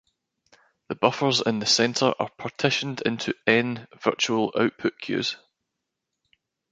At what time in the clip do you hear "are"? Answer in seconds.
2.19-2.31